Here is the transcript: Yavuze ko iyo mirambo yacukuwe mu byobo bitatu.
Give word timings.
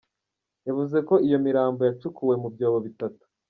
Yavuze 0.67 0.97
ko 1.07 1.13
iyo 1.27 1.37
mirambo 1.45 1.81
yacukuwe 1.87 2.35
mu 2.41 2.47
byobo 2.53 2.77
bitatu. 2.85 3.23